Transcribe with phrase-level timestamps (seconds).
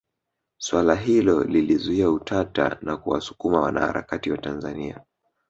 [0.57, 5.01] Swala hilo lilizua utata na kuwasukuma wanaharakati wa Tanzania